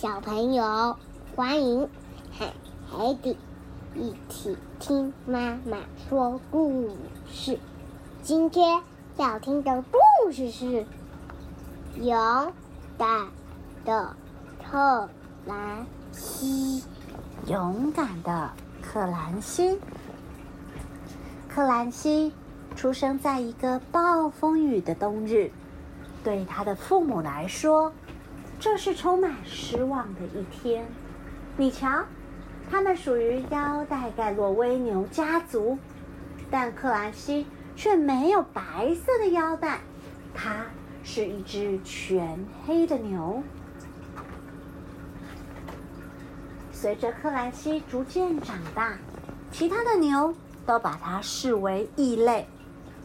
[0.00, 0.96] 小朋友，
[1.36, 1.86] 欢迎
[2.32, 2.46] 和
[2.90, 3.36] 海底
[3.94, 5.76] 一起听妈妈
[6.08, 6.96] 说故
[7.30, 7.58] 事。
[8.22, 8.80] 今天
[9.18, 10.64] 要听的故事是
[12.00, 12.50] 《勇
[12.96, 13.28] 敢
[13.84, 14.16] 的
[14.64, 15.06] 克
[15.44, 16.82] 兰西》。
[17.50, 19.78] 勇敢的克兰西，
[21.46, 22.32] 克兰西
[22.74, 25.50] 出生在一个暴风雨的冬日，
[26.24, 27.92] 对他的父母来说，
[28.60, 30.86] 这是充满失望的一天。
[31.56, 32.04] 你瞧，
[32.70, 35.78] 他们属于腰带盖洛威牛家族，
[36.50, 39.80] 但克兰西却没有白色的腰带，
[40.34, 40.66] 它
[41.02, 43.42] 是一只全黑的牛。
[46.70, 48.98] 随着克兰西逐渐长大，
[49.50, 50.34] 其他的牛
[50.66, 52.46] 都把它视为异类。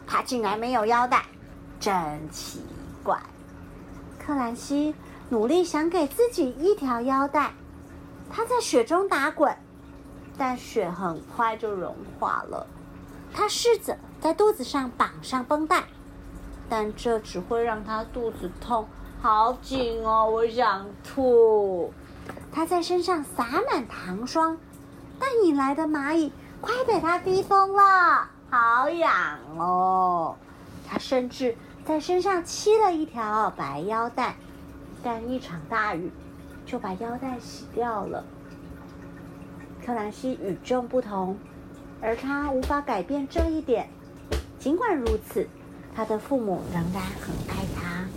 [0.06, 1.24] 它竟然没有腰带，
[1.80, 1.94] 真
[2.30, 2.62] 奇
[3.04, 3.20] 怪！
[4.20, 4.94] 克兰西
[5.30, 7.54] 努力想给自己一条腰带。
[8.30, 9.56] 他在雪中打滚，
[10.38, 12.68] 但雪很快就融化了。
[13.34, 15.84] 他试着在肚子上绑上绷带，
[16.70, 18.88] 但这只会让他肚子痛，
[19.22, 20.30] 好紧哦！
[20.30, 21.94] 我想吐。
[22.52, 24.58] 他在身上撒满糖霜，
[25.20, 30.36] 但引来的蚂蚁快被他逼疯了，好痒哦！
[30.88, 34.38] 他甚至在身上漆了一条白腰带，
[35.06, 36.12] 但一场大雨
[36.66, 38.26] 就把腰带洗掉了。
[39.86, 41.38] 克兰西与众不同，
[42.02, 43.88] 而他无法改变这一点。
[44.58, 45.48] 尽管如此，
[45.96, 48.08] 他的父母仍然很爱他。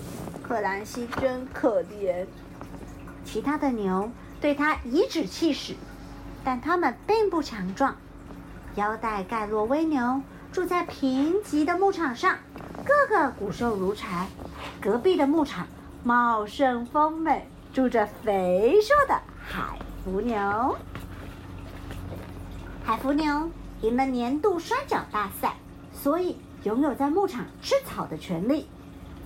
[0.43, 2.25] 克兰西真可怜。
[3.23, 4.11] 其他的牛。
[4.41, 5.75] 对他颐指气使，
[6.45, 7.97] 但他们并不强壮。
[8.77, 10.23] 腰带盖洛威牛
[10.53, 12.39] 住在贫瘠的牧场上，
[12.85, 14.29] 个个骨瘦如柴。
[14.81, 15.67] 隔壁的牧场
[16.09, 20.75] 茂盛丰美，住着肥硕的海福牛。
[22.83, 23.51] 海福牛
[23.83, 25.57] 赢了年度摔跤大赛，
[25.93, 28.67] 所以拥有在牧场吃草的权利。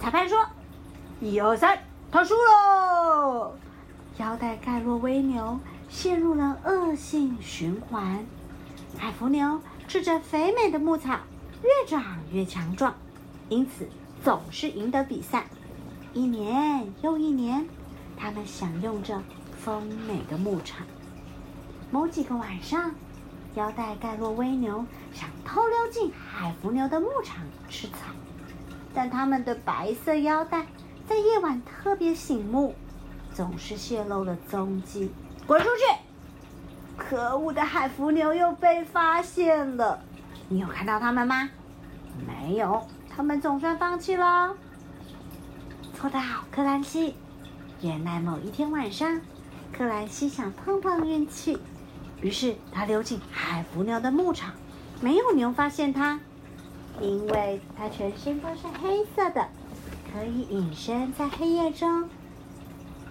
[0.00, 0.44] 裁判说
[1.22, 1.78] ：“一二三，
[2.10, 3.56] 他输了。”
[4.19, 8.26] 腰带盖洛威牛陷入了恶性循环，
[8.99, 11.16] 海福牛吃着肥美的牧草，
[11.62, 12.93] 越长越强壮，
[13.49, 13.88] 因此
[14.25, 15.47] 总是赢得比赛。
[16.15, 17.67] 一年又一年，
[18.19, 19.23] 他们享用着
[19.56, 20.87] 丰美的牧场。
[21.91, 22.95] 某几个晚上，
[23.55, 24.84] 腰带盖洛威牛
[25.15, 28.12] 想偷溜进海福牛的牧场吃草，
[28.93, 30.67] 但他们的白色腰带
[31.09, 32.75] 在夜晚特别醒目。
[33.33, 35.11] 总是泄露了踪迹，
[35.47, 35.97] 滚出去！
[36.99, 39.99] 可恶的海福牛又被发现了。
[40.50, 41.49] 你有看到他们吗？
[42.27, 44.55] 没有，他们总算放弃了。
[46.03, 47.15] 错得好，克兰西。
[47.81, 49.21] 原来某一天晚上，
[49.73, 51.61] 克兰西想碰碰运气，
[52.21, 54.53] 于是他溜进海福牛的牧场，
[55.01, 56.19] 没有牛发现他，
[57.01, 59.49] 因为他全身都是黑色的，
[60.12, 62.09] 可以隐身在黑夜中。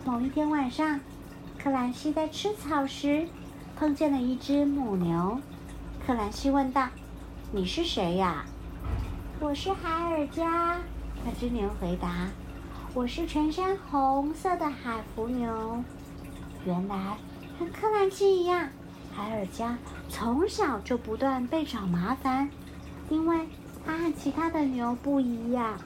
[0.03, 0.99] 某一天晚上，
[1.57, 3.25] 克兰西在吃草时
[3.77, 5.39] 碰见了一只母牛。
[6.05, 6.89] 克兰西问道
[7.53, 8.43] ：“你是谁呀
[9.39, 10.75] ？”“我是海尔加。”
[11.23, 12.27] 那只牛回答
[12.93, 15.83] ：“我是全身红色的海福牛。”
[16.65, 17.17] 原来
[17.57, 18.69] 和克兰西一样，
[19.15, 19.77] 海尔加
[20.09, 22.49] 从小就不断被找麻烦，
[23.09, 23.47] 因为
[23.85, 25.77] 他和其他的牛不一样。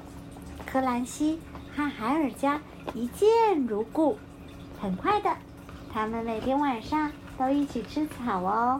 [0.65, 1.39] 克兰西
[1.75, 2.61] 和海尔加。
[2.93, 4.15] 一见如故，
[4.79, 5.35] 很快的，
[5.91, 8.79] 他们每天晚上都一起吃草哦。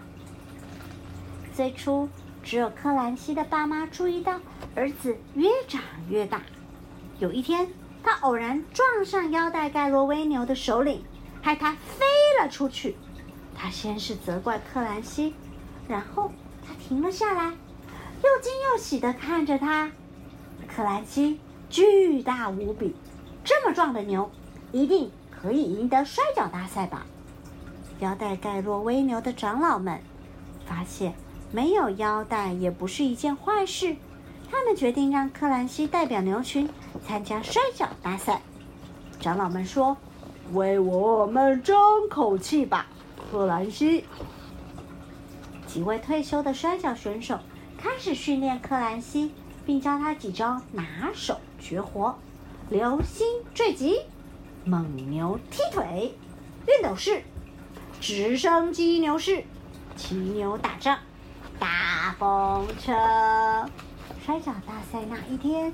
[1.55, 2.07] 最初，
[2.43, 4.39] 只有克兰西的爸妈注意到
[4.75, 6.43] 儿子越长越大。
[7.17, 7.67] 有一天，
[8.05, 11.03] 他偶然撞上腰带盖洛威牛的首领，
[11.41, 12.05] 害他飞
[12.39, 12.95] 了出去。
[13.55, 15.33] 他先是责怪克兰西，
[15.87, 16.31] 然后
[16.65, 19.91] 他停了下来，又惊又喜地看着他。
[20.67, 22.95] 克兰西巨大无比。
[23.43, 24.29] 这么壮的牛，
[24.71, 27.07] 一定可以赢得摔跤大赛吧？
[28.01, 29.99] 腰带盖洛威牛的长老们
[30.67, 31.15] 发现
[31.51, 33.95] 没有腰带也不是一件坏事，
[34.55, 36.69] 他们决定让克兰西代表牛群
[37.05, 38.41] 参加摔跤大赛。
[39.19, 39.97] 长老们说
[40.53, 41.75] ：“为我们争
[42.09, 42.87] 口气吧，
[43.29, 44.05] 克兰西！”
[45.67, 47.37] 几位退休的摔跤选手
[47.77, 49.33] 开始训练克兰西，
[49.65, 52.17] 并教他几招拿手绝活。
[52.69, 53.99] 流星坠击，
[54.63, 56.17] 猛牛踢腿，
[56.65, 57.23] 熨斗式，
[57.99, 59.43] 直升机牛式，
[59.97, 60.97] 骑牛打仗，
[61.59, 62.93] 大风车。
[64.25, 65.73] 摔跤大赛那一天，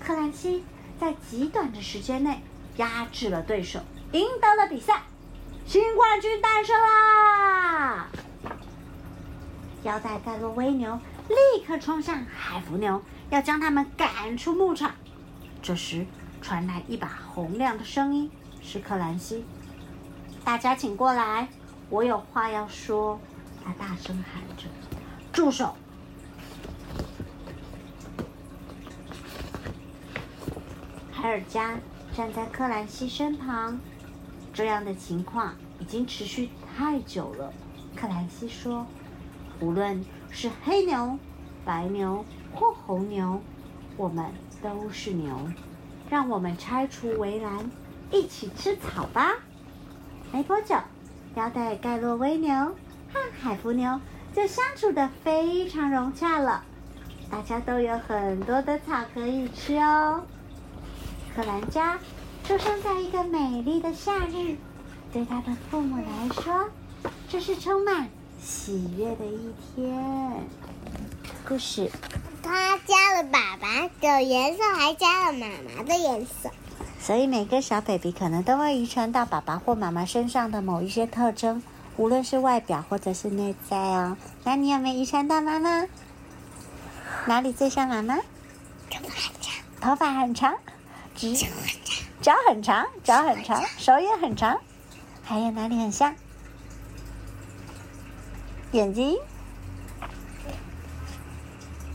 [0.00, 0.64] 克兰西
[0.98, 2.40] 在极短的时间内
[2.76, 3.80] 压制了对手，
[4.12, 5.02] 赢得了比赛。
[5.66, 8.08] 新冠军诞生啦！
[9.82, 10.98] 腰带盖洛威牛
[11.28, 13.00] 立刻冲向海福牛，
[13.30, 14.94] 要将他们赶出牧场。
[15.62, 16.06] 这时
[16.42, 18.30] 传来一把洪亮的声音，
[18.60, 19.44] 是克兰西。
[20.44, 21.48] 大家请过来，
[21.88, 23.18] 我有话要说。
[23.64, 24.64] 他大声喊着
[25.32, 25.74] ：“住手！”
[31.24, 31.78] 埃尔加
[32.14, 33.80] 站在克兰西身旁。
[34.52, 37.50] 这样的情况已经持续太久了，
[37.96, 38.86] 克兰西说
[39.58, 41.18] ：“无论是黑牛、
[41.64, 43.40] 白牛或红牛，
[43.96, 44.26] 我们
[44.62, 45.34] 都是牛。
[46.10, 47.70] 让我们拆除围栏，
[48.10, 49.32] 一起吃草吧。”
[50.30, 50.76] 没多久，
[51.36, 52.54] 腰带盖洛威牛
[53.10, 53.98] 和海福牛
[54.34, 56.62] 就相处的非常融洽了，
[57.30, 60.22] 大家都有很多的草可以吃哦。
[61.34, 61.98] 克兰家。
[62.46, 64.56] 出生在一个美丽的夏日，
[65.10, 66.68] 对他的父母来说，
[67.26, 68.08] 这是充满
[68.38, 70.44] 喜悦的一天。
[71.48, 71.90] 故事，
[72.42, 76.50] 他加了爸爸的颜色，还加了妈妈的颜色，
[77.00, 81.62] 所以每个小 baby 可能都会遗传到爸爸或妈妈身上的某一些特征，
[81.96, 84.18] 无论是外表或者是内在哦。
[84.44, 85.86] 那你有没有遗传到妈妈？
[87.24, 88.16] 哪里最像妈妈？
[88.90, 90.54] 头发很长，头发很长，
[91.14, 92.04] 脚很长。
[92.22, 94.60] 脚很长，脚很长，手也很长，
[95.22, 96.14] 还有哪里很像？
[98.72, 99.16] 眼睛。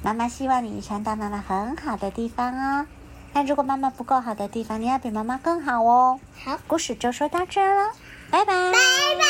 [0.02, 2.88] 妈妈希望你遗传到妈妈很好的地方哦。
[3.34, 6.20] 但如果妈妈不够好的地方，你要比妈妈更好哦。
[6.44, 7.92] 好，故事就说到这了，
[8.32, 8.72] 拜拜。
[8.72, 9.26] 拜拜，